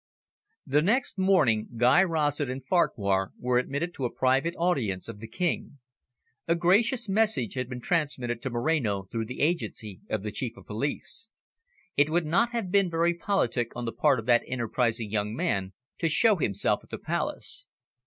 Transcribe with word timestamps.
The 0.65 0.81
next 0.81 1.19
morning 1.19 1.69
Guy 1.77 2.03
Rossett 2.03 2.49
and 2.49 2.65
Farquhar 2.65 3.33
were 3.37 3.59
admitted 3.59 3.93
to 3.93 4.05
a 4.05 4.11
private 4.11 4.55
audience 4.57 5.07
of 5.07 5.19
the 5.19 5.27
King. 5.27 5.77
A 6.47 6.55
gracious 6.55 7.07
message 7.07 7.53
had 7.53 7.69
been 7.69 7.81
transmitted 7.81 8.41
to 8.41 8.49
Moreno 8.49 9.03
through 9.11 9.25
the 9.25 9.41
agency 9.41 10.01
of 10.09 10.23
the 10.23 10.31
Chief 10.31 10.57
of 10.57 10.65
Police. 10.65 11.29
It 11.97 12.09
would 12.09 12.25
not 12.25 12.49
have 12.49 12.71
been 12.71 12.89
very 12.89 13.13
politic 13.13 13.73
on 13.75 13.85
the 13.85 13.93
part 13.93 14.17
of 14.17 14.25
that 14.25 14.41
enterprising 14.47 15.11
young 15.11 15.35
man 15.35 15.73
to 15.99 16.09
show 16.09 16.35
himself 16.37 16.83
at 16.83 16.89
the 16.89 16.97
Palace. 16.97 17.67